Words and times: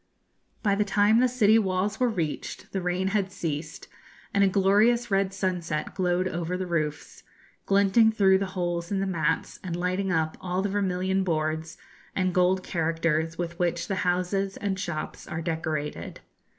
By 0.63 0.73
the 0.73 0.83
time 0.83 1.19
the 1.19 1.27
city 1.27 1.59
walls 1.59 1.99
were 1.99 2.09
reached, 2.09 2.71
the 2.71 2.81
rain 2.81 3.09
had 3.09 3.31
ceased, 3.31 3.87
and 4.33 4.43
a 4.43 4.47
glorious 4.47 5.11
red 5.11 5.31
sunset 5.31 5.93
glowed 5.93 6.27
over 6.27 6.57
the 6.57 6.65
roofs, 6.65 7.21
glinting 7.67 8.11
through 8.11 8.39
the 8.39 8.47
holes 8.57 8.91
in 8.91 8.99
the 8.99 9.05
mats, 9.05 9.59
and 9.63 9.75
lighting 9.75 10.11
up 10.11 10.37
all 10.41 10.63
the 10.63 10.69
vermilion 10.69 11.23
boards 11.23 11.77
and 12.15 12.33
gold 12.33 12.63
characters 12.63 13.37
with 13.37 13.59
which 13.59 13.87
the 13.87 13.97
houses 14.01 14.57
and 14.57 14.79
shops 14.79 15.27
are 15.27 15.39
decorated. 15.43 16.21